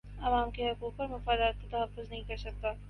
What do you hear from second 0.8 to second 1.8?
اور مفادات کا